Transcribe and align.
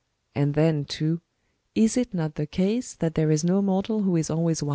And 0.33 0.55
then, 0.55 0.85
too, 0.85 1.21
is 1.75 1.95
it 1.95 2.11
not 2.11 2.33
the 2.33 2.47
case 2.47 2.95
that 2.95 3.13
there 3.13 3.29
is 3.29 3.43
no 3.43 3.61
mortal 3.61 4.01
who 4.01 4.15
is 4.15 4.31
always 4.31 4.63
wise 4.63 4.69